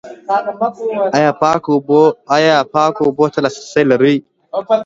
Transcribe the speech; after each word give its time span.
ایا 2.35 2.59
پاکو 2.73 3.01
اوبو 3.05 3.25
ته 3.33 3.39
لاسرسی 3.43 3.83
لرئ؟ 3.89 4.15